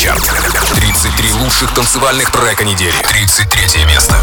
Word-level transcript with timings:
Чарт. 0.00 0.22
33 0.76 1.32
лучших 1.32 1.74
танцевальных 1.74 2.32
трека 2.32 2.64
недели. 2.64 2.94
33 3.06 3.84
место. 3.84 4.16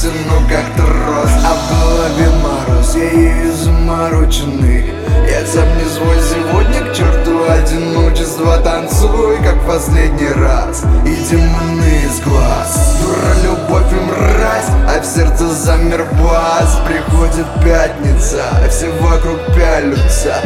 тяну 0.00 0.48
как-то 0.48 0.82
рост 0.82 1.44
А 1.44 1.54
в 1.54 1.70
голове 1.70 2.30
мороз, 2.42 2.94
я 2.94 3.10
ею 3.10 3.52
замороченный. 3.52 4.84
Я 5.28 5.44
сам 5.46 5.66
не 5.76 5.84
свой 5.84 6.16
сегодня, 6.22 6.90
к 6.90 6.94
черту 6.94 7.42
одиночество. 7.50 8.58
Танцуй, 8.58 9.38
как 9.38 9.60
последний 9.66 10.28
раз, 10.28 10.84
и 11.04 11.14
демоны 11.28 12.04
из 12.04 12.20
глаз. 12.20 12.96
Дура, 13.02 13.34
любовь 13.44 13.92
и 13.92 13.96
мразь, 13.96 14.70
а 14.88 15.00
в 15.00 15.04
сердце 15.04 15.48
замер 15.48 16.04
вас 16.12 16.80
Приходит 16.86 17.46
пятница, 17.62 18.44
а 18.64 18.68
все 18.68 18.90
вокруг 19.00 19.38
пялются. 19.54 20.36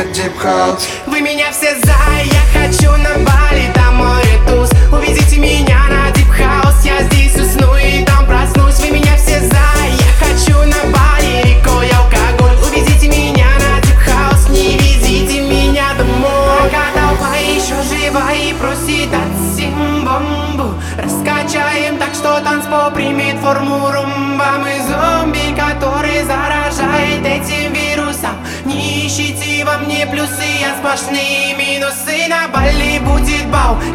the 0.00 0.12
deep 0.14 0.32
house 0.32 0.99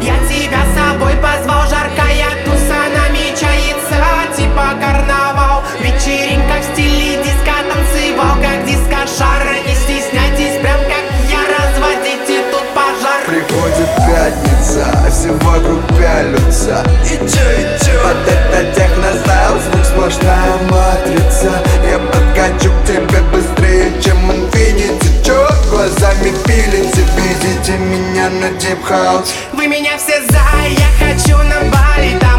Я 0.00 0.16
тебя 0.28 0.62
с 0.64 0.74
собой 0.76 1.14
позвал, 1.16 1.62
жаркая 1.68 2.30
туса 2.44 2.80
намечается 2.94 3.96
Типа 4.36 4.74
карнавал, 4.80 5.62
вечеринка 5.80 6.60
в 6.60 6.64
стиле 6.72 7.22
диска 7.22 7.56
Танцевал 7.68 8.36
как 8.42 8.64
дискошар, 8.66 9.42
не 9.66 9.74
стесняйтесь 9.74 10.60
Прям 10.60 10.80
как 10.90 11.04
я, 11.30 11.42
разводите 11.52 12.42
тут 12.50 12.66
пожар. 12.74 13.24
Приходит 13.26 13.90
пятница, 14.06 14.86
а 15.04 15.10
все 15.10 15.32
вокруг 15.32 15.80
пялются 15.98 16.84
И 17.04 17.16
чё, 17.16 17.50
и 17.50 17.84
чё? 17.84 18.02
Под 18.02 18.28
это 18.28 18.74
техно 18.74 19.12
звук 19.60 19.84
сплошная 19.84 20.56
матрица. 20.70 21.50
Я 21.88 21.98
подкачу 21.98 22.70
к 22.70 22.86
тебе 22.86 23.20
быстрее, 23.32 23.92
чем 24.02 24.16
инфинити. 24.30 25.24
Чё, 25.24 25.48
глазами 25.70 26.32
пилите? 26.46 27.05
Водите 27.46 27.78
меня 27.78 28.28
на 28.28 28.50
дип 28.58 28.82
хаус 28.82 29.32
Вы 29.52 29.68
меня 29.68 29.96
все 29.98 30.20
за, 30.22 30.40
я 30.68 30.88
хочу 30.98 31.36
на 31.36 31.60
Бали 31.70 32.18
там 32.18 32.35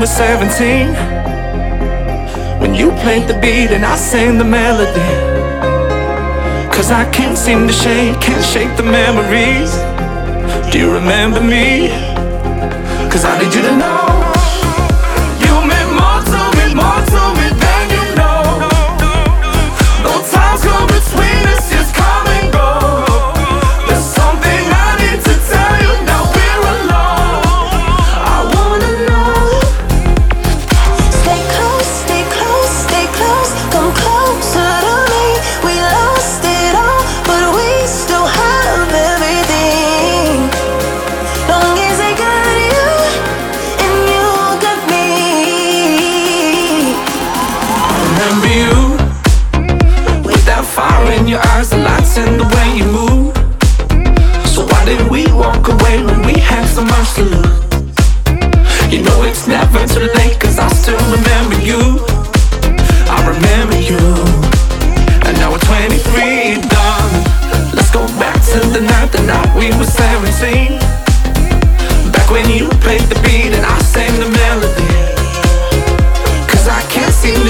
Was 0.00 0.16
17 0.16 0.94
When 2.58 2.74
you 2.74 2.90
played 3.02 3.28
the 3.28 3.34
beat 3.34 3.70
and 3.70 3.84
I 3.84 3.96
sang 3.96 4.38
the 4.38 4.44
melody. 4.44 4.98
Cause 6.74 6.90
I 6.90 7.04
can't 7.10 7.36
seem 7.36 7.66
to 7.66 7.72
shake, 7.74 8.18
can't 8.18 8.42
shake 8.42 8.74
the 8.78 8.82
memories. 8.82 9.76
Do 10.72 10.78
you 10.78 10.90
remember 10.90 11.42
me? 11.42 11.90
Cause 13.10 13.26
I 13.26 13.38
need 13.42 13.54
you 13.54 13.60
to 13.60 13.76
know. 13.76 14.19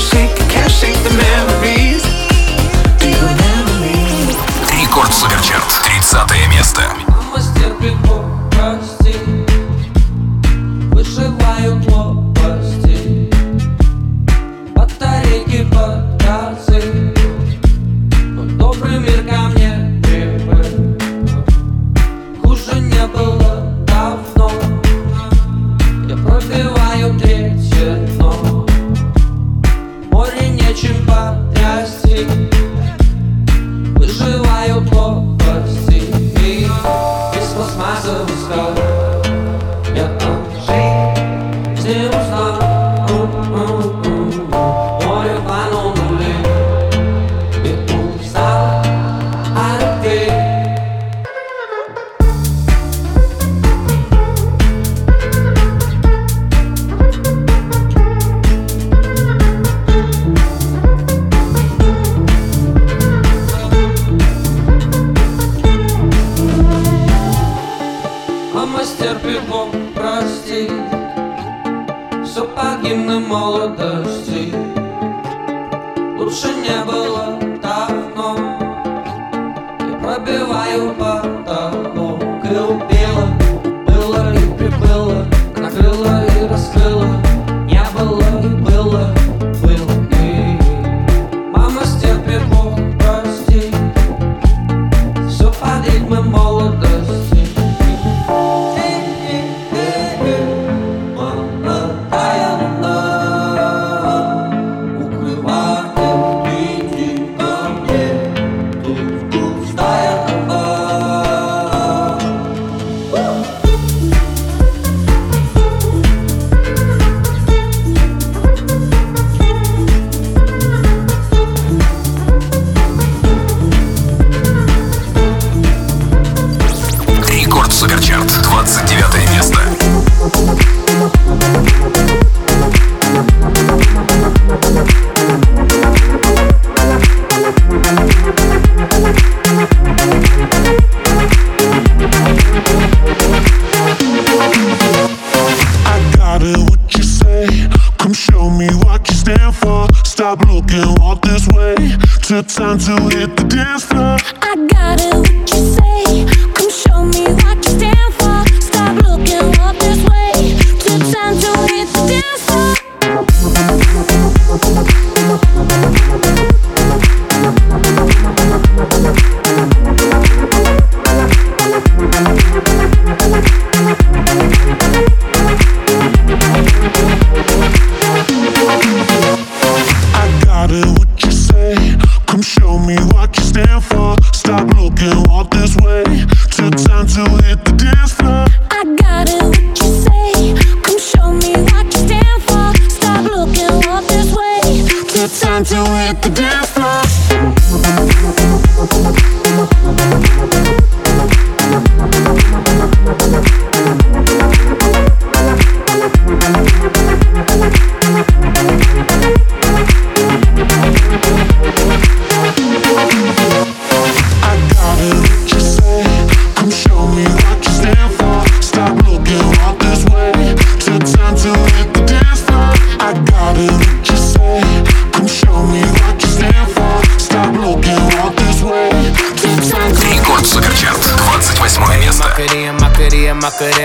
shake 0.00 0.49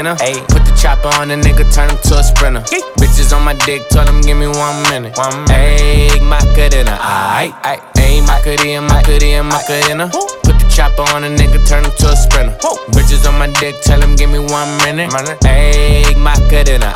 dinner. 0.06 0.16
Ayy, 0.22 0.48
put 0.48 0.66
the 0.66 0.76
chopper 0.80 1.10
on 1.20 1.30
the 1.30 1.36
nigga, 1.36 1.66
turn 1.74 1.90
him 1.90 1.98
to 2.04 2.20
a 2.20 2.24
sprinter. 2.24 2.62
Bitches 2.98 3.36
on 3.36 3.44
my 3.44 3.54
dick, 3.66 3.88
told 3.90 4.08
him 4.08 4.22
give 4.22 4.38
me 4.38 4.48
one 4.48 4.82
minute. 4.90 5.18
One 5.18 5.46
minute. 5.46 5.82
Egg, 5.82 6.22
maca 6.22 6.70
dinner. 6.70 6.98
Aight, 6.98 7.54
aight. 7.64 7.82
Egg, 7.98 8.24
maca 8.24 8.54
and 8.66 8.90
maca 8.90 9.20
cut 9.20 9.24
maca 9.52 9.82
her 10.12 10.45
chopper 10.76 11.04
on 11.16 11.24
a 11.24 11.30
nigga, 11.30 11.66
turn 11.68 11.86
him 11.86 11.92
to 11.98 12.10
a 12.12 12.16
sprinter. 12.16 12.56
Bitches 12.92 13.26
on 13.28 13.40
my 13.40 13.48
dick, 13.60 13.76
tell 13.82 14.02
him 14.02 14.16
give 14.16 14.30
me 14.30 14.40
one 14.40 14.70
minute. 14.84 15.10
Ayy, 15.48 16.16
Macarena. 16.22 16.92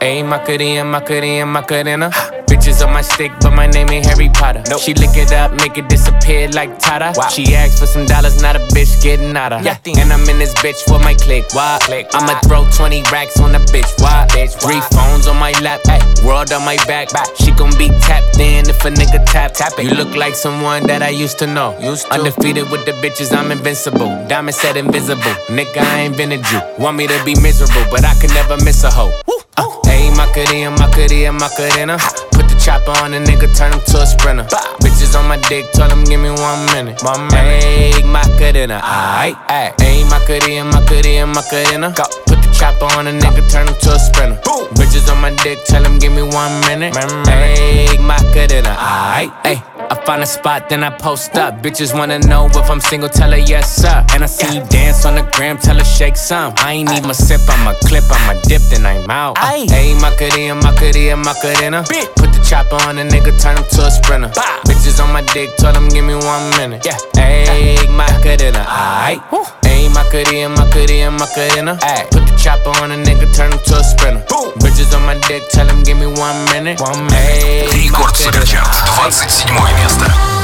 Ayy, 0.00 0.22
Macarena, 0.28 0.84
Macarena, 0.84 1.46
Macarena. 1.46 2.10
Bitches 2.46 2.86
on 2.86 2.92
my 2.92 3.00
stick, 3.00 3.32
but 3.40 3.52
my 3.52 3.66
name 3.66 3.88
ain't 3.88 4.04
Harry 4.06 4.28
Potter. 4.28 4.62
Nope. 4.68 4.80
She 4.80 4.92
lick 4.94 5.16
it 5.16 5.32
up, 5.32 5.52
make 5.54 5.78
it 5.78 5.88
disappear 5.88 6.48
like 6.50 6.78
Tata. 6.78 7.12
Wow. 7.16 7.28
She 7.28 7.54
asked 7.54 7.78
for 7.78 7.86
some 7.86 8.04
dollars, 8.04 8.40
not 8.42 8.54
a 8.54 8.60
bitch 8.76 9.02
getting 9.02 9.32
nada. 9.32 9.60
Yeah. 9.62 9.78
And 9.86 10.12
I'm 10.12 10.28
in 10.28 10.38
this 10.38 10.52
bitch 10.54 10.80
for 10.86 10.98
my 10.98 11.14
click. 11.14 11.44
Why? 11.52 11.78
Click. 11.82 12.08
I'ma 12.12 12.38
throw 12.40 12.68
20 12.70 13.02
racks 13.10 13.40
on 13.40 13.52
the 13.52 13.58
bitch. 13.58 13.90
Why? 14.00 14.26
Bitch. 14.30 14.60
Three 14.60 14.80
phones 14.92 15.26
on 15.26 15.38
my 15.38 15.52
lap, 15.62 15.80
ay. 15.88 16.00
world 16.24 16.52
on 16.52 16.64
my 16.64 16.76
back. 16.86 17.12
back. 17.12 17.28
She 17.36 17.50
gon' 17.52 17.76
be 17.78 17.88
tapped 18.00 18.38
in 18.38 18.68
if 18.68 18.84
a 18.84 18.90
nigga 18.90 19.24
tap. 19.26 19.54
tap 19.54 19.72
it. 19.78 19.84
You 19.84 19.94
look 19.94 20.14
like 20.14 20.34
someone 20.34 20.86
that 20.86 21.02
I 21.02 21.08
used 21.08 21.38
to 21.38 21.46
know. 21.46 21.78
Used 21.80 22.06
to. 22.06 22.14
Undefeated 22.14 22.70
with 22.74 22.86
the 22.86 22.92
bitches, 23.02 23.30
I'm 23.30 23.52
invincible. 23.52 24.10
Diamond 24.26 24.56
said 24.56 24.76
invisible. 24.76 25.34
Nigga, 25.46 25.78
I 25.78 26.00
ain't 26.00 26.16
been 26.16 26.32
a 26.32 26.38
Jew. 26.38 26.60
Want 26.76 26.96
me 26.96 27.06
to 27.06 27.18
be 27.24 27.34
miserable, 27.40 27.86
but 27.88 28.04
I 28.04 28.14
can 28.18 28.30
never 28.34 28.56
miss 28.64 28.82
a 28.82 28.90
hoe. 28.90 29.14
Uh, 29.56 29.70
hey, 29.86 30.10
Macarena, 30.10 30.70
Macarena, 30.72 31.32
Macarena. 31.32 31.96
Put 32.34 32.50
the 32.50 32.58
chopper 32.58 32.90
on 33.02 33.14
a 33.14 33.20
nigga, 33.20 33.46
turn 33.56 33.72
him 33.72 33.80
to 33.94 34.02
a 34.02 34.06
sprinter. 34.06 34.42
Bitches 34.82 35.14
on 35.14 35.28
my 35.28 35.38
dick, 35.48 35.70
tell 35.72 35.88
him 35.88 36.02
give 36.02 36.18
me 36.18 36.30
one 36.30 36.66
minute. 36.74 36.98
My 37.04 37.14
make 37.30 38.04
Macarena, 38.06 38.80
aight. 38.82 39.38
Hey, 39.80 40.02
Macarena, 40.10 40.64
Macarena, 40.64 41.26
Macarena. 41.30 41.94
The 42.26 42.33
chopper 42.54 42.86
on 42.96 43.06
a 43.06 43.12
nigga, 43.12 43.42
turn 43.50 43.68
him 43.68 43.74
to 43.82 43.92
a 43.92 43.98
sprinter. 43.98 44.40
Bitches 44.74 45.10
on 45.10 45.20
my 45.20 45.30
dick, 45.42 45.58
tell 45.64 45.84
him 45.84 45.98
give 45.98 46.12
me 46.12 46.22
one 46.22 46.52
minute. 46.62 46.94
Make 47.26 48.00
Macarena, 48.00 48.74
aight, 48.78 49.32
ayy. 49.44 49.62
I 49.90 49.94
find 50.06 50.22
a 50.22 50.26
spot, 50.26 50.68
then 50.68 50.82
I 50.82 50.90
post 50.90 51.36
up. 51.36 51.62
Bitches 51.62 51.92
wanna 51.96 52.18
know 52.20 52.46
if 52.46 52.70
I'm 52.70 52.80
single, 52.80 53.08
tell 53.08 53.30
her 53.30 53.38
yes, 53.38 53.76
sir. 53.76 54.04
And 54.12 54.22
I 54.22 54.26
see 54.26 54.56
you 54.56 54.64
dance 54.66 55.04
on 55.04 55.14
the 55.16 55.22
gram, 55.34 55.58
tell 55.58 55.76
her 55.76 55.84
shake 55.84 56.16
some. 56.16 56.54
I 56.58 56.72
ain't 56.72 56.90
even 56.90 57.06
my 57.06 57.12
sip, 57.12 57.40
I'm 57.48 57.66
a 57.68 57.74
clip, 57.80 58.04
I'm 58.10 58.36
a 58.36 58.40
dip, 58.42 58.62
then 58.70 58.86
I'm 58.86 59.10
out. 59.10 59.36
Uh, 59.38 59.66
hey, 59.68 59.94
Macarena, 60.00 60.54
Macarena, 60.54 61.16
Macarena. 61.16 61.78
Uh. 61.80 62.06
Put 62.16 62.32
the 62.32 62.44
chopper 62.48 62.76
on 62.88 62.98
a 62.98 63.04
nigga, 63.04 63.38
turn 63.40 63.56
him 63.58 63.64
to 63.64 63.86
a 63.86 63.90
sprinter. 63.90 64.28
Bitches 64.66 65.02
on 65.02 65.12
my 65.12 65.22
dick, 65.32 65.50
tell 65.56 65.74
him 65.74 65.88
give 65.88 66.04
me 66.04 66.14
one 66.14 66.50
minute. 66.56 66.84
Yeah, 66.84 66.98
hey, 67.14 67.76
Macarena, 67.88 68.64
aight. 68.64 69.63
Hey, 69.93 69.93
Macarena, 69.93 70.49
Macarena, 70.49 71.11
Macarena. 71.11 71.77
Put 72.09 72.25
the 72.25 72.35
chopper 72.41 72.73
on 72.81 72.91
a 72.91 72.95
nigga, 72.97 73.29
turn 73.35 73.53
him 73.53 73.59
to 73.69 73.77
a 73.77 73.83
sprinter. 73.83 74.25
Bitches 74.57 74.95
on 74.97 75.05
my 75.05 75.13
dick, 75.27 75.43
tell 75.49 75.67
him 75.67 75.83
give 75.83 75.97
me 75.97 76.07
one 76.07 76.43
minute. 76.45 76.81
One 76.81 77.05
minute. 77.05 77.69
Рекорд 77.71 78.17
Суперчарт, 78.17 78.73
27 78.97 79.53
место. 79.77 80.42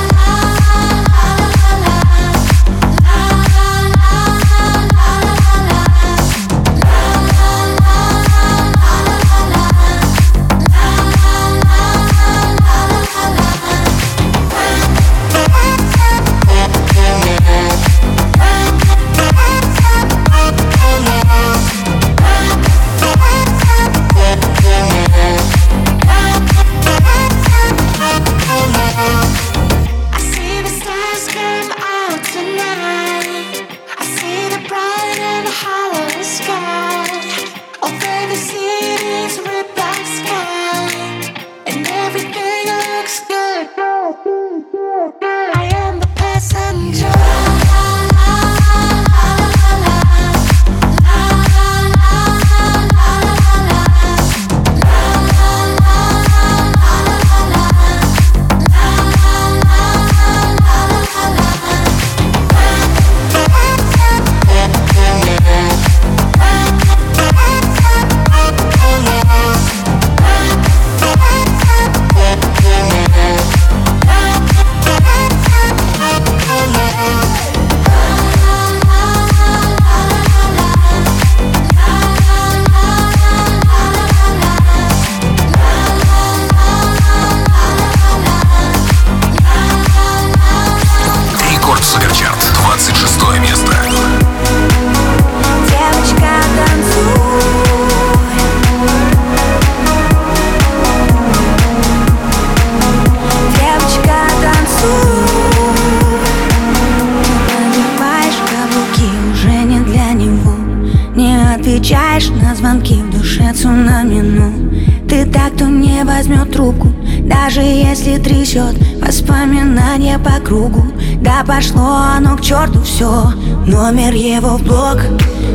Возьмет 116.30 116.52
трубку 116.52 116.92
Даже 117.24 117.60
если 117.60 118.18
трясет 118.18 118.76
воспоминания 119.00 120.18
по 120.18 120.40
кругу. 120.40 120.86
Да 121.20 121.44
пошло 121.46 121.98
оно 122.16 122.36
к 122.36 122.40
черту 122.40 122.80
все 122.82 123.32
Номер 123.66 124.14
его 124.14 124.56
в 124.56 124.62
блог 124.62 124.98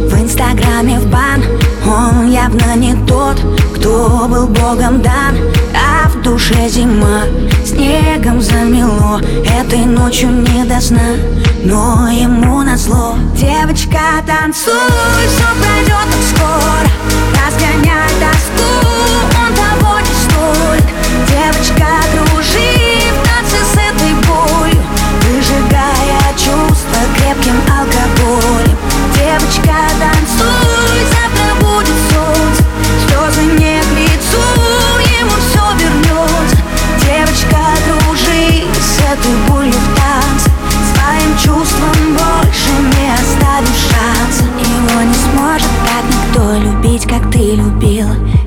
В 0.09 0.21
инстаграме 0.21 0.99
в 0.99 1.09
бан. 1.09 1.43
Он 1.85 2.31
явно 2.31 2.75
не 2.75 2.95
тот, 3.05 3.39
кто 3.75 4.27
был 4.27 4.47
богом 4.47 5.01
дан. 5.01 5.35
А 5.73 6.09
в 6.09 6.21
душе 6.21 6.67
зима 6.69 7.21
Снегом 7.65 8.41
замело. 8.41 9.19
Этой 9.45 9.85
ночью 9.85 10.29
не 10.29 10.63
до 10.65 10.81
сна 10.81 11.15
Но 11.63 12.09
ему 12.09 12.61
назло. 12.63 13.15
Девочка, 13.35 13.99
танцуй 14.25 14.73
Все 15.27 15.45
пройдет 15.61 16.09
скоро. 16.29 16.89
Разгоняй 17.45 18.09
тоску 18.19 18.94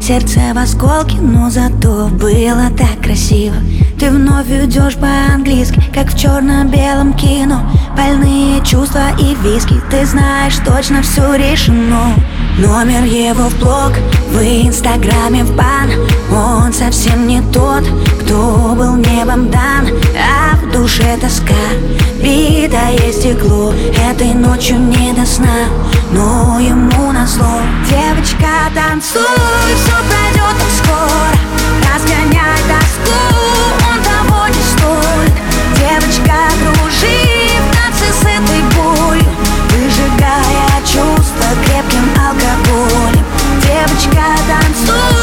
Сердце 0.09 0.41
в 0.55 0.57
осколке, 0.57 1.19
но 1.21 1.51
зато 1.51 2.09
было 2.09 2.71
так 2.79 3.03
красиво. 3.03 3.57
Ты 4.01 4.09
вновь 4.09 4.51
идешь 4.51 4.97
по-английски, 4.97 5.83
как 5.93 6.11
в 6.11 6.19
черно-белом 6.19 7.13
кино. 7.13 7.71
Больные 7.95 8.65
чувства 8.65 9.11
и 9.19 9.35
виски, 9.35 9.75
ты 9.91 10.07
знаешь, 10.07 10.57
точно 10.65 11.03
все 11.03 11.35
решено 11.35 12.15
Номер 12.59 13.05
его 13.05 13.49
в 13.49 13.57
блог, 13.61 13.93
в 14.33 14.43
инстаграме 14.43 15.45
в 15.45 15.55
бан. 15.55 15.93
Он 16.33 16.73
совсем 16.73 17.29
не 17.29 17.41
тот, 17.53 17.85
кто 18.21 18.75
был 18.77 18.97
небом 18.97 19.49
дан. 19.49 19.87
А 20.17 20.57
в 20.57 20.73
душе 20.73 21.17
тоска, 21.21 21.55
битое 22.21 23.13
стекло. 23.13 23.73
Этой 24.11 24.35
ночью 24.35 24.77
не 24.77 25.13
до 25.13 25.25
сна, 25.25 25.69
но 26.11 26.59
ему 26.59 27.13
назло 27.13 27.61
Девочка, 27.89 28.49
танцуй, 28.75 29.23
все 29.77 29.95
пройдет 30.09 30.57
так 30.59 30.73
скоро 30.79 31.39
Разгоняй 31.95 32.59
тоску, 32.67 33.21
он 33.89 34.03
того 34.03 34.49
не 34.49 34.63
стоит. 34.75 35.33
Девочка, 35.77 36.35
кружи 36.59 37.51
в 37.61 37.77
танце 37.77 38.13
с 38.13 38.25
go 38.25 38.68
крепким 41.79 42.11
алкоголем. 42.19 43.25
Девочка, 43.63 44.25
танцуй. 44.49 45.18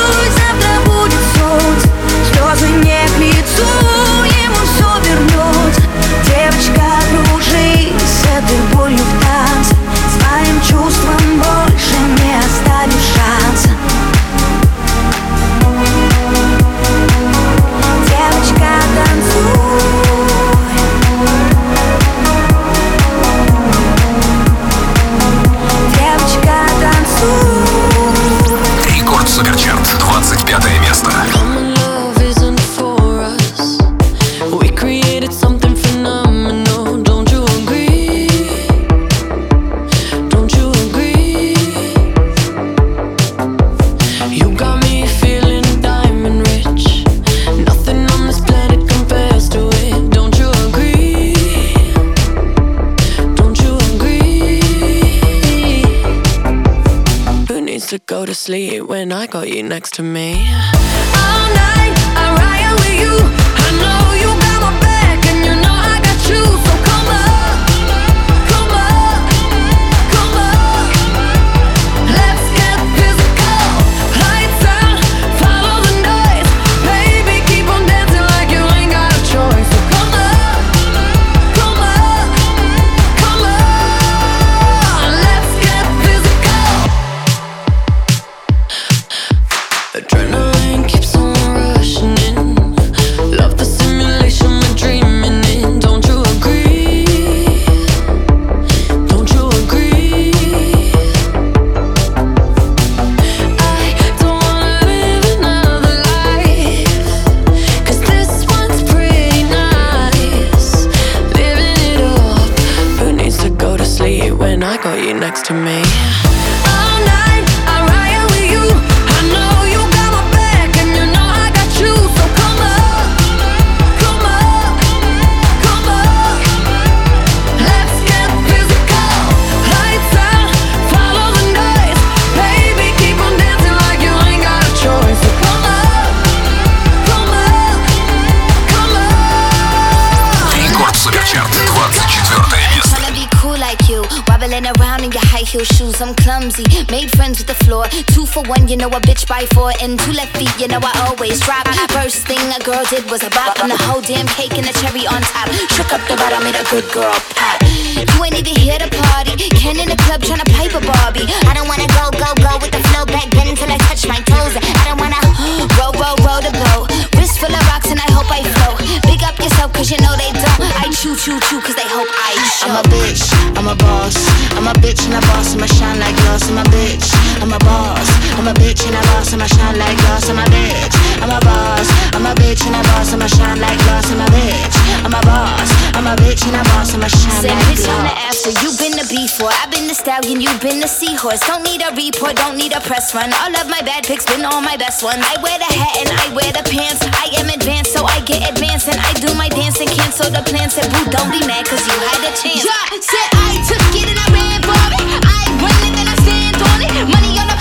Clumsy, 146.56 146.92
made 146.92 147.12
friends 147.16 147.40
with 147.40 147.48
the 147.48 147.60
floor. 147.66 147.86
Two 148.14 148.26
for 148.26 148.44
one, 148.44 148.68
you 148.68 148.78
know 148.78 148.88
a 148.88 149.00
bitch 149.02 149.28
by 149.28 149.46
four, 149.54 149.72
and 149.82 150.00
two 150.00 150.12
left 150.12 150.36
feet, 150.38 150.52
you 150.60 150.68
know 150.68 150.80
I 150.82 151.08
always 151.08 151.40
drop. 151.40 151.68
First 151.92 152.28
thing 152.28 152.40
a 152.52 152.60
girl 152.64 152.84
did 152.90 153.10
was 153.10 153.24
a 153.24 153.30
bop, 153.30 153.60
and 153.60 153.72
the 153.72 153.78
whole 153.78 154.02
damn 154.02 154.28
cake 154.28 154.58
and 154.58 154.68
the 154.68 154.74
cherry 154.80 155.08
on 155.08 155.22
top. 155.22 155.50
Shook 155.76 155.92
up 155.94 156.02
the 156.08 156.16
bottom, 156.16 156.44
made 156.44 156.56
a 156.56 156.64
good 156.70 156.88
girl 156.94 157.16
pop. 157.36 157.62
You 157.96 158.24
ain't 158.24 158.36
even 158.36 158.56
here 158.56 158.80
to 158.80 158.90
party. 158.90 159.36
Ken 159.56 159.80
in 159.80 159.90
the 159.90 160.00
club 160.08 160.22
tryna 160.22 160.48
pipe 160.56 160.76
a 160.76 160.82
Barbie. 160.84 161.28
I 161.48 161.54
don't 161.54 161.68
wanna 161.68 161.88
go, 161.96 162.12
go, 162.16 162.30
go 162.40 162.52
with 162.60 162.72
the 162.72 162.82
flow 162.92 163.06
back 163.06 163.30
then 163.32 163.48
until 163.50 163.72
I 163.72 163.78
touch 163.88 164.08
my 164.08 164.20
toes. 164.24 164.56
I 164.56 164.84
don't 164.88 165.00
wanna 165.00 165.20
roll, 165.80 165.94
roll, 165.96 166.18
roll 166.24 166.42
the 166.44 166.54
boat. 166.54 166.92
Wrist 167.16 167.40
full 167.40 167.52
of 167.52 167.64
rocks, 167.72 167.92
and 167.92 168.00
I 168.00 168.10
hope 168.12 168.30
I 168.32 168.44
float. 168.44 168.80
Big 169.08 169.24
up 169.24 169.35
yourself, 169.46 169.72
cause 169.74 169.92
you 169.92 169.98
know 170.02 170.14
they 170.18 170.34
don't. 170.34 170.74
I 170.82 170.90
chew, 170.90 171.14
chew, 171.14 171.38
chew, 171.46 171.62
cause 171.62 171.78
they 171.78 171.86
hope 171.86 172.10
I 172.10 172.34
show. 172.50 172.66
I'm 172.66 172.82
a 172.82 172.84
bitch, 172.90 173.22
I'm 173.54 173.68
a 173.70 173.76
boss. 173.78 174.18
I'm 174.58 174.66
a 174.66 174.74
bitch 174.82 175.06
and 175.06 175.14
a 175.14 175.22
boss, 175.30 175.54
I'ma 175.54 175.68
shine 175.70 176.00
like 176.02 176.16
glass. 176.26 176.50
I'm 176.50 176.58
a 176.58 176.66
bitch, 176.74 177.06
I'm 177.42 177.54
a 177.54 177.60
boss. 177.62 178.10
I'm 178.38 178.48
a 178.50 178.54
bitch 178.58 178.82
and 178.90 178.98
a 178.98 179.02
boss, 179.14 179.34
I'ma 179.34 179.46
shine 179.46 179.78
like 179.78 179.98
glass. 180.02 180.30
I'm 180.30 180.42
a 180.42 180.46
bitch, 180.50 180.96
I'm 181.22 181.30
a 181.30 181.40
boss. 181.46 181.88
I'm 182.18 182.26
a 182.26 182.34
bitch 182.34 182.66
and 182.66 182.76
a 182.76 182.82
boss, 182.90 183.14
I'ma 183.14 183.28
shine 183.28 183.60
like 183.62 183.78
glass. 183.86 184.10
I'm 184.10 184.22
a 184.22 184.28
bitch, 184.34 184.75
I'm 185.06 185.14
a 185.14 185.22
boss. 185.22 185.70
I'm 185.94 186.10
a 186.10 186.18
bitch 186.18 186.50
and 186.50 186.58
a 186.58 186.66
boss, 186.74 186.98
I'ma 186.98 187.06
shine 187.06 187.46
Say 187.46 187.54
bitch, 187.70 187.86
I'm 187.86 188.10
the 188.10 188.10
glass. 188.10 188.42
after. 188.42 188.50
You've 188.66 188.74
been 188.82 188.98
the 188.98 189.06
before. 189.06 189.54
I've 189.62 189.70
been 189.70 189.86
the 189.86 189.94
stallion. 189.94 190.42
You've 190.42 190.58
been 190.66 190.82
the 190.82 190.90
seahorse. 190.90 191.46
Don't 191.46 191.62
need 191.62 191.86
a 191.86 191.94
report. 191.94 192.34
Don't 192.42 192.58
need 192.58 192.74
a 192.74 192.82
press 192.82 193.14
run. 193.14 193.30
All 193.38 193.54
of 193.54 193.70
my 193.70 193.86
bad 193.86 194.10
pics 194.10 194.26
been 194.26 194.42
all 194.42 194.66
my 194.66 194.82
best 194.82 195.06
ones. 195.06 195.22
I 195.22 195.38
wear 195.46 195.62
the 195.62 195.70
hat 195.70 195.94
and 196.02 196.10
I 196.10 196.34
wear 196.34 196.50
the 196.50 196.66
pants. 196.66 197.06
I 197.06 197.30
am 197.38 197.54
advanced, 197.54 197.94
so 197.94 198.02
I 198.02 198.18
get 198.26 198.50
advanced 198.50 198.90
and 198.90 198.98
I 198.98 199.14
do 199.22 199.30
my 199.38 199.46
dance 199.54 199.78
and 199.78 199.94
cancel 199.94 200.26
the 200.34 200.42
plans. 200.42 200.74
Said 200.74 200.90
boo, 200.90 201.06
don't 201.14 201.30
be 201.30 201.46
mad, 201.46 201.70
cause 201.70 201.86
you 201.86 201.94
had 202.02 202.26
a 202.26 202.34
chance. 202.34 202.66
Yeah, 202.66 202.98
said 202.98 203.30
I 203.38 203.62
took 203.62 203.86
it 203.94 204.10
and 204.10 204.18
I 204.18 204.28
ran 204.34 204.60
for 204.66 204.74
it. 204.90 205.06
I 205.22 205.42
run 205.62 205.82
it 205.86 205.96
and 206.02 206.10
I 206.10 206.18
stand 206.26 206.58
on 206.66 206.82
it. 206.82 206.94
Money 207.14 207.38
on 207.38 207.46
the 207.46 207.55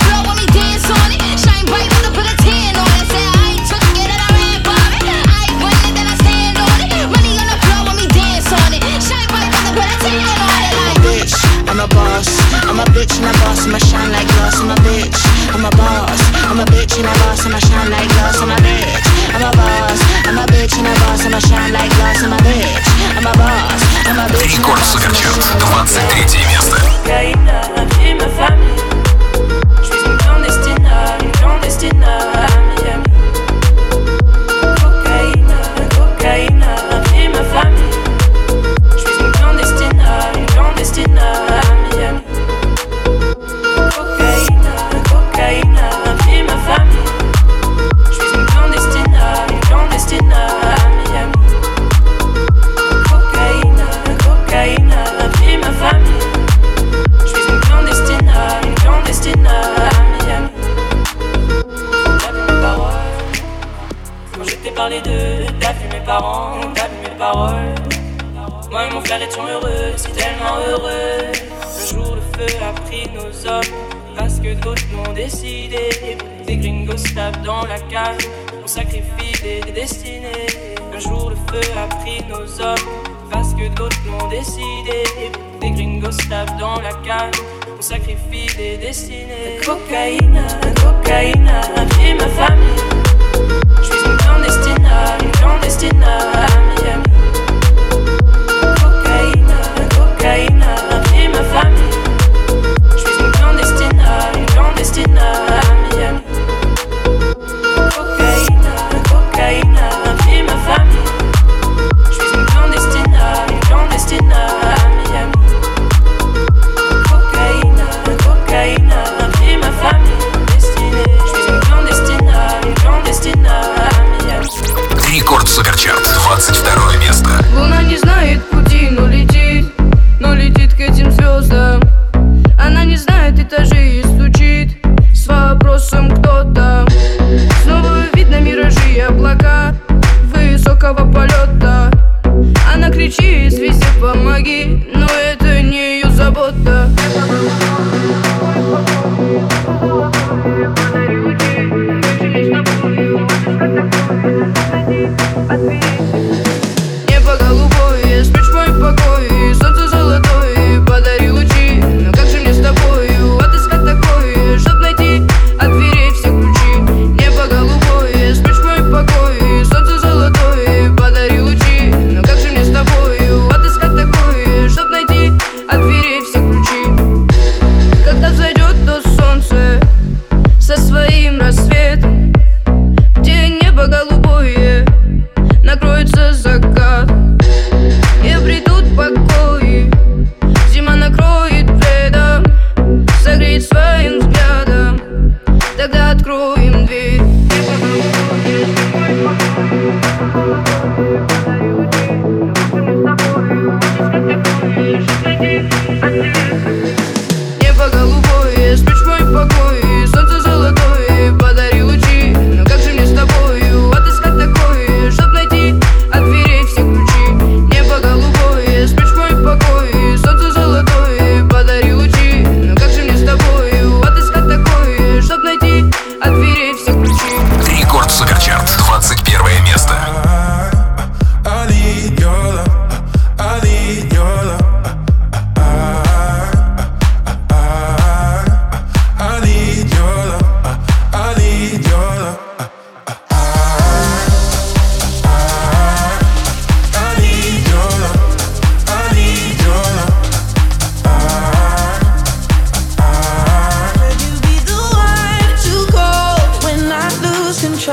I'm 12.74 12.78
a 12.80 12.84
bitch 12.90 13.16
and 13.18 13.26
a 13.26 13.32
boss, 13.42 13.66
I'ma 13.66 13.78
shine 13.78 14.12
like 14.12 14.26
glass. 14.34 14.58
I'm 14.60 14.70
a 14.70 14.76
bitch, 14.82 15.20
I'm 15.54 15.64
a 15.64 15.70
boss. 15.76 16.20
I'm 16.48 16.60
a 16.60 16.64
bitch 16.66 16.96
and 16.98 17.06
a 17.06 17.12
boss, 17.22 17.46
I'ma 17.46 17.58
shine 17.58 17.90
like 17.90 18.08
glass. 18.14 18.40
I'm 18.40 18.50
a 18.50 18.56
bitch, 18.56 19.06
I'm 19.34 19.42
a 19.42 19.50
boss. 19.54 20.00
I'm 20.26 20.38
a 20.38 20.44
bitch 20.46 20.78
and 20.78 20.86
a 20.86 20.94
boss, 21.00 21.24
I'ma 21.26 21.38
shine 21.38 21.72
like 21.72 21.90
glass. 21.96 22.22
I'm 22.22 22.32
a 22.32 22.38
bitch, 22.42 22.86
I'm 23.16 23.26
a 23.26 23.32
boss. 23.36 23.82
I'm 24.06 24.18
a 24.18 24.26
bitch 24.32 24.56
and 24.56 24.64
a 24.64 24.68
Рекорд 24.68 24.78
boss. 24.78 24.94
I'ma 24.94 25.10
Суперчарт, 25.10 25.42
shine 25.42 25.60
like 25.94 26.10
23 26.10 26.46
место. 26.46 27.83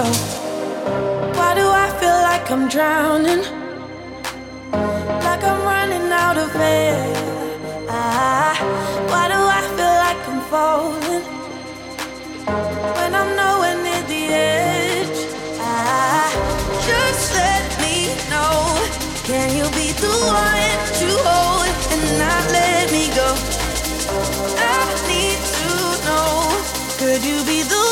Why 0.02 1.54
do 1.54 1.66
I 1.68 1.88
feel 2.00 2.18
like 2.30 2.50
I'm 2.50 2.68
drowning? 2.68 3.42
Like 5.26 5.44
I'm 5.44 5.62
running 5.62 6.10
out 6.10 6.36
of 6.36 6.50
air. 6.56 7.14
Ah. 7.88 8.56
why 9.10 9.28
do 9.28 9.38
I 9.58 9.62
feel 9.76 9.94
like 10.06 10.22
I'm 10.30 10.40
falling? 10.50 11.24
When 12.96 13.14
I'm 13.14 13.30
nowhere 13.36 13.76
near 13.84 14.02
the 14.12 14.22
edge. 14.34 15.20
Ah. 15.60 16.30
just 16.88 17.34
let 17.34 17.64
me 17.82 18.10
know. 18.32 18.58
Can 19.22 19.48
you 19.56 19.66
be 19.78 19.92
the 20.02 20.14
one 20.26 20.78
to 20.98 21.08
hold 21.26 21.70
and 21.92 22.04
not 22.18 22.44
let 22.50 22.90
me 22.90 23.06
go? 23.14 23.28
I 24.58 24.82
need 25.06 25.40
to 25.58 25.70
know. 26.06 26.26
Could 26.98 27.22
you 27.24 27.38
be 27.44 27.62
the 27.62 27.91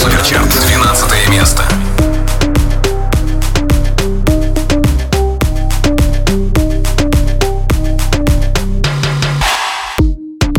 Суперчарт. 0.00 0.50
12 0.52 1.28
место. 1.30 1.62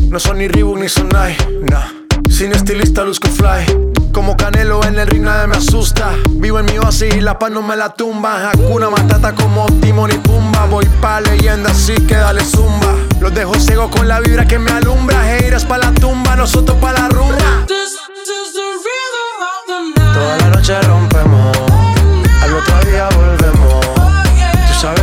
No 0.09 0.19
son 0.19 0.38
ni 0.38 0.47
Reebok 0.47 0.78
ni 0.78 0.89
Sonai, 0.89 1.36
nah. 1.69 1.86
Sin 2.30 2.51
estilista 2.51 3.03
luzco 3.03 3.28
fly. 3.28 3.65
Como 4.13 4.36
Canelo 4.38 4.84
en 4.84 4.97
el 4.97 5.07
ring 5.07 5.23
nadie 5.23 5.47
me 5.47 5.57
asusta. 5.57 6.11
Vivo 6.30 6.59
en 6.59 6.65
mi 6.65 6.78
oasis 6.78 7.15
y 7.15 7.21
la 7.21 7.38
paz 7.38 7.51
no 7.51 7.61
me 7.61 7.75
la 7.75 7.93
tumba. 7.93 8.49
Hakuna 8.49 8.89
Matata 8.89 9.34
como 9.34 9.65
Timon 9.82 10.11
y 10.11 10.17
Pumba. 10.17 10.65
Voy 10.65 10.86
pa' 11.01 11.21
leyenda 11.21 11.71
así 11.71 11.93
que 12.07 12.15
dale 12.15 12.43
zumba. 12.43 12.95
Los 13.19 13.34
dejo 13.34 13.55
ciego 13.59 13.89
con 13.89 14.07
la 14.07 14.19
vibra 14.19 14.45
que 14.45 14.59
me 14.59 14.71
alumbra. 14.71 15.38
Heiras 15.38 15.65
pa' 15.65 15.78
la 15.78 15.91
tumba, 15.91 16.36
nosotros 16.36 16.78
pa' 16.80 16.93
la 16.93 17.09
rumba. 17.09 17.40
Toda 20.12 20.36
la 20.38 20.50
noche 20.50 20.80
rompemos, 20.82 21.56
al 22.42 22.54
otro 22.54 22.90
día 22.90 23.08
volvemos. 23.16 23.86
Tú 24.68 24.74
sabes 24.80 25.02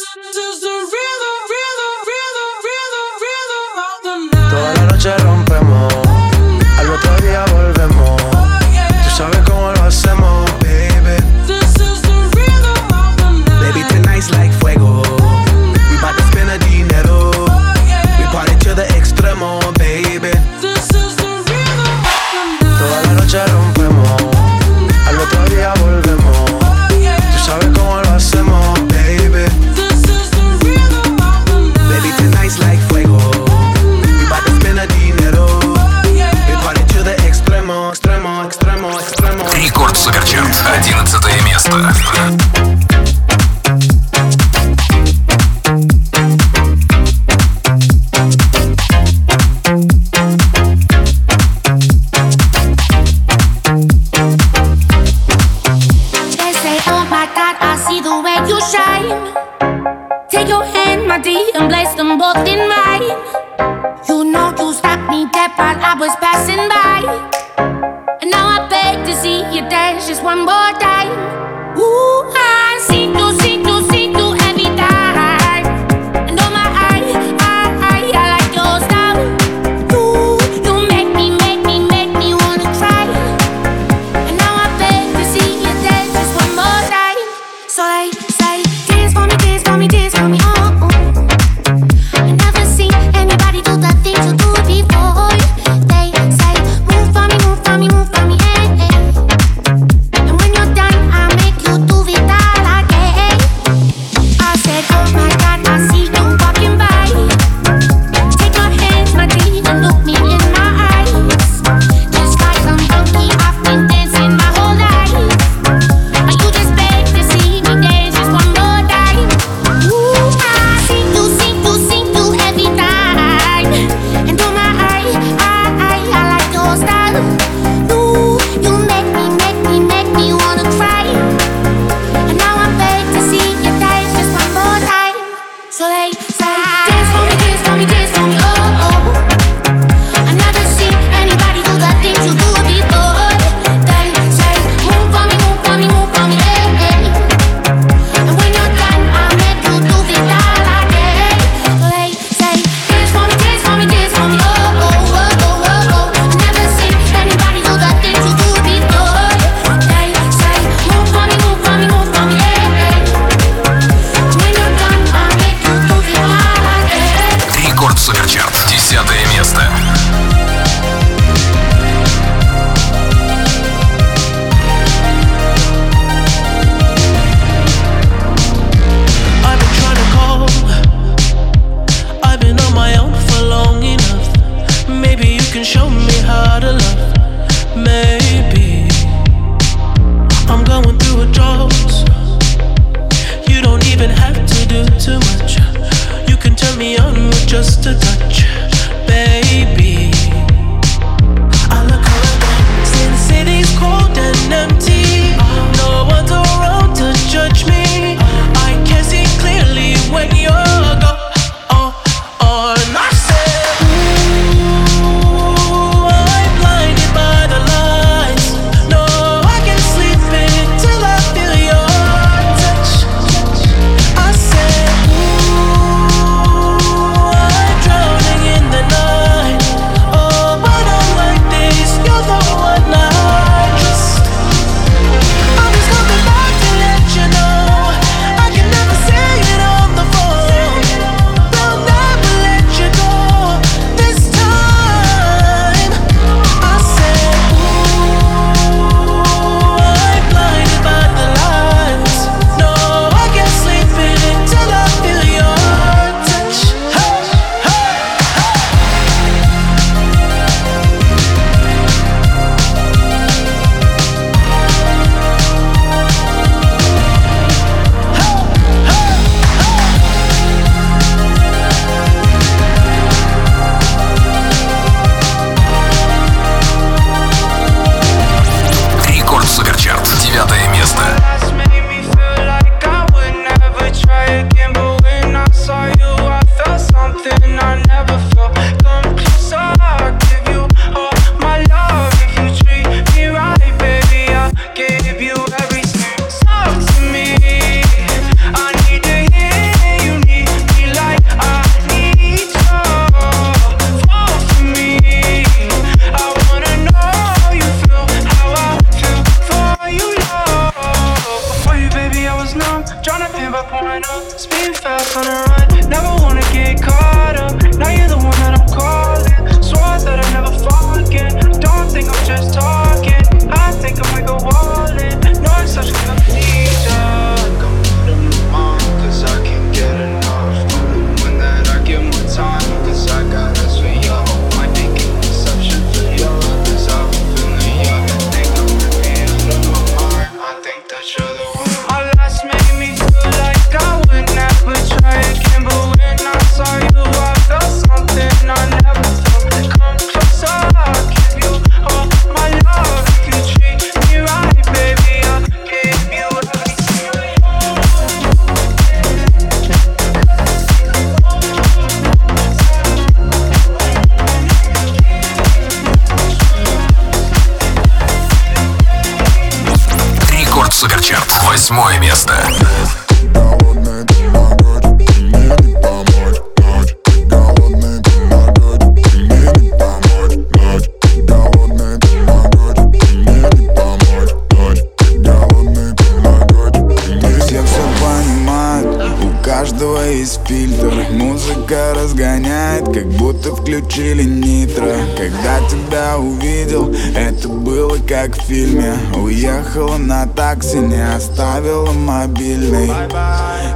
такси 400.61 400.77
не 400.77 401.15
оставила 401.15 401.91
мобильный. 401.91 402.91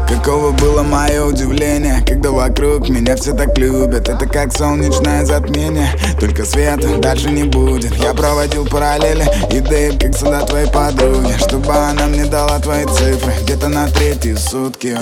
Каково 0.08 0.52
было 0.52 0.84
мое 0.84 1.26
удивление, 1.26 2.04
когда 2.06 2.30
вокруг 2.30 2.90
меня 2.90 3.16
все 3.16 3.34
так 3.34 3.58
любят. 3.58 4.08
Это 4.08 4.28
как 4.28 4.56
солнечное 4.56 5.26
затмение, 5.26 5.90
только 6.20 6.46
света 6.46 6.98
дальше 7.00 7.32
не 7.32 7.44
будет. 7.44 7.96
Я 7.96 8.14
проводил 8.14 8.68
параллели 8.68 9.26
и 9.52 9.60
дейп, 9.62 10.00
как 10.00 10.16
сюда 10.16 10.42
твоей 10.42 10.68
подруги. 10.68 11.34
Чтобы 11.40 11.74
она 11.74 12.06
мне 12.06 12.26
дала 12.26 12.60
твои 12.60 12.86
цифры, 12.86 13.34
где-то 13.42 13.68
на 13.68 13.88
третьи 13.88 14.36
сутки. 14.36 14.96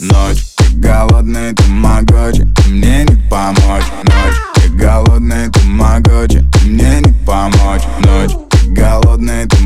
Ночь, 0.00 0.44
ты 0.56 0.64
голодный 0.76 1.54
тамагочи, 1.54 2.48
мне 2.66 3.04
не 3.04 3.28
помочь. 3.30 3.84
Ночь, 4.02 4.36
ты 4.54 4.68
голодный 4.70 5.48
тамагочи, 5.50 6.44
мне 6.64 7.00
не 7.00 7.12
помочь. 7.24 7.82
Ночь, 8.04 8.32
ты 8.50 8.70
голодный 8.70 9.46
тамагочи 9.46 9.60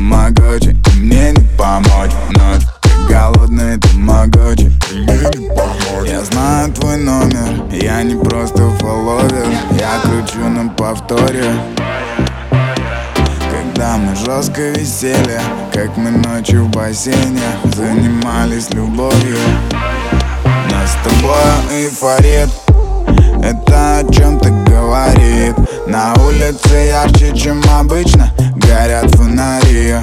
твой 6.75 6.97
номер. 6.97 7.63
Я 7.71 8.03
не 8.03 8.15
просто 8.15 8.69
фолловер 8.79 9.47
Я 9.79 9.99
кручу 10.01 10.47
на 10.47 10.69
повторе. 10.69 11.45
Когда 13.51 13.97
мы 13.97 14.15
жестко 14.15 14.69
висели 14.69 15.39
Как 15.73 15.95
мы 15.97 16.11
ночью 16.11 16.65
в 16.65 16.69
бассейне 16.69 17.41
Занимались 17.75 18.69
любовью. 18.71 19.37
Нас 20.71 20.91
с 20.91 20.97
тобой 21.03 21.35
эйфорит 21.71 22.49
Это 23.43 23.99
о 23.99 24.13
чем-то 24.13 24.49
говорит. 24.67 25.55
На 25.87 26.13
улице 26.25 26.87
ярче, 26.87 27.35
чем 27.35 27.61
обычно 27.77 28.31
Горят 28.55 29.13
фонари. 29.15 29.95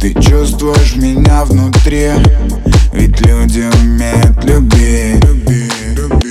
Ты 0.00 0.14
чувствуешь 0.14 0.96
меня 0.96 1.44
внутри 1.44 2.10
Ведь 2.92 3.20
люди 3.20 3.68
умеют 3.82 4.44
любить. 4.44 5.39
end 5.90 5.98
of. 5.98 6.29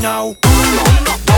Now. 0.00 1.29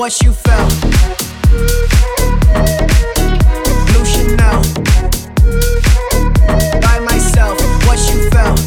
What 0.00 0.22
you 0.22 0.32
felt. 0.32 0.72
Blue 3.88 4.06
Chanel. 4.06 4.62
By 6.80 7.00
myself, 7.00 7.60
what 7.86 7.98
you 8.08 8.30
felt. 8.30 8.58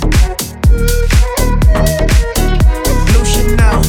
Blue 3.08 3.26
Chanel. 3.26 3.82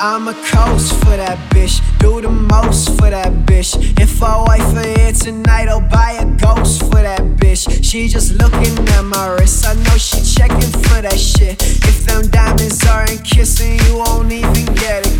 I'm 0.00 0.26
a 0.26 0.34
coast 0.50 0.94
for 1.04 1.16
that 1.16 1.38
bitch, 1.50 1.80
do 2.00 2.20
the 2.20 2.28
most 2.28 2.88
for 2.98 3.10
that 3.10 3.32
bitch. 3.46 3.76
If 4.00 4.20
I 4.20 4.44
wait 4.48 4.62
for 4.72 4.82
it 5.00 5.14
tonight, 5.14 5.68
I'll 5.68 5.80
buy 5.80 6.18
a 6.20 6.24
ghost 6.24 6.80
for 6.80 7.00
that 7.00 7.22
bitch. 7.36 7.84
She 7.84 8.08
just 8.08 8.32
looking 8.32 8.76
at 8.88 9.02
my 9.02 9.28
wrist, 9.28 9.64
I 9.64 9.74
know 9.74 9.96
she 9.96 10.20
checking 10.22 10.72
for 10.82 11.00
that 11.02 11.20
shit. 11.20 11.62
If 11.62 12.04
them 12.04 12.26
diamonds 12.30 12.84
aren't 12.88 13.22
kissing, 13.24 13.78
you 13.86 14.00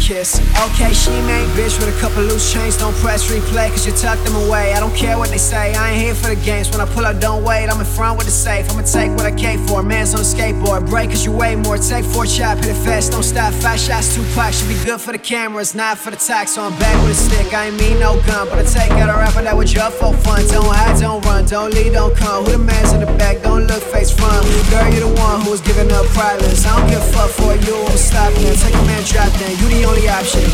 kiss. 0.04 0.36
Okay, 0.68 0.92
she 0.92 1.10
main 1.24 1.48
bitch 1.56 1.80
with 1.80 1.88
a 1.88 1.98
couple 1.98 2.22
loose 2.22 2.52
chains, 2.52 2.76
don't 2.76 2.94
press 2.96 3.32
replay, 3.32 3.70
cause 3.70 3.86
you 3.86 3.92
tuck 3.92 4.22
them 4.24 4.36
away. 4.44 4.74
I 4.74 4.80
don't 4.80 4.94
care 4.94 5.16
what 5.16 5.30
they 5.30 5.38
say, 5.38 5.74
I 5.74 5.92
ain't 5.92 6.02
here 6.02 6.14
for 6.14 6.28
the 6.28 6.40
games. 6.44 6.70
When 6.70 6.80
I 6.80 6.86
pull 6.92 7.06
up, 7.06 7.20
don't 7.20 7.42
wait, 7.42 7.68
I'm 7.68 7.80
in 7.80 7.86
front 7.86 8.18
with 8.18 8.26
the 8.26 8.32
safe. 8.32 8.70
I'ma 8.70 8.82
take 8.82 9.10
what 9.16 9.24
I 9.24 9.34
came 9.34 9.66
for, 9.66 9.82
man's 9.82 10.12
on 10.14 10.20
a 10.20 10.24
skateboard. 10.24 10.88
Break 10.90 11.10
cause 11.10 11.24
you 11.24 11.32
weigh 11.32 11.56
more, 11.56 11.78
take 11.78 12.04
four 12.04 12.26
chop, 12.26 12.58
hit 12.58 12.68
it 12.68 12.80
fast, 12.84 13.12
don't 13.12 13.22
stop. 13.22 13.54
Five 13.54 13.80
shots, 13.80 14.14
two 14.14 14.22
packs, 14.34 14.60
should 14.60 14.68
be 14.68 14.78
good 14.84 15.00
for 15.00 15.12
the 15.12 15.18
cameras, 15.18 15.74
not 15.74 15.96
for 15.96 16.10
the 16.10 16.20
tax. 16.20 16.52
So 16.52 16.62
I'm 16.62 16.78
back 16.78 16.96
with 17.02 17.12
a 17.12 17.20
stick, 17.26 17.54
I 17.54 17.68
ain't 17.68 17.80
mean 17.80 17.98
no 17.98 18.20
gun, 18.26 18.48
but 18.50 18.58
I 18.58 18.64
take 18.64 18.92
out 19.00 19.08
a 19.08 19.16
rapper 19.16 19.42
that 19.42 19.56
was 19.56 19.72
just 19.72 19.96
for 19.96 20.12
fun. 20.12 20.46
Don't 20.48 20.68
hide, 20.68 21.00
don't 21.00 21.24
run, 21.24 21.46
don't 21.46 21.72
lead, 21.72 21.94
don't 21.94 22.14
come. 22.14 22.44
Who 22.44 22.52
the 22.52 22.58
man's 22.58 22.92
in 22.92 23.00
the 23.00 23.10
back, 23.16 23.40
don't 23.42 23.66
look 23.66 23.82
face 23.82 24.12
front. 24.12 24.44
Girl, 24.68 24.84
you 24.92 25.00
the 25.00 25.12
one 25.16 25.40
who 25.40 25.50
was 25.50 25.62
giving 25.62 25.90
up 25.92 26.04
privates. 26.12 26.66
I 26.66 26.76
don't 26.76 26.90
give 26.90 27.00
a 27.00 27.12
fuck 27.12 27.30
for 27.30 27.56
you, 27.56 27.76
I'm 27.88 27.96
stopping. 27.96 28.52
Take 28.52 28.74
a 28.74 28.84
man, 28.84 29.02
drop 29.04 29.32
then, 29.40 29.56
you 29.58 29.68
the 29.72 29.84
only 29.88 30.03
option. 30.08 30.50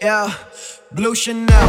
Yeah, 0.00 0.32
Blue 0.92 1.14
Chanel. 1.14 1.68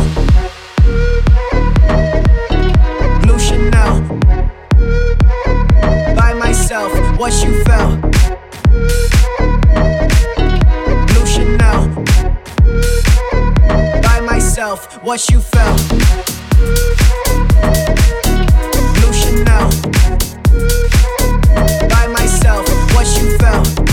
Blue 3.22 3.40
Chanel. 3.40 4.02
By 6.16 6.34
myself, 6.34 6.92
what 7.20 7.34
you 7.44 7.64
felt. 7.64 8.02
Blue 11.08 11.26
Chanel. 11.26 11.90
By 14.02 14.20
myself, 14.22 15.04
what 15.04 15.30
you 15.30 15.40
felt. 15.40 15.82
Blue 18.96 19.14
Chanel. 19.14 19.70
By 21.90 22.08
myself, 22.08 22.66
what 22.94 23.08
you 23.18 23.38
felt. 23.38 23.89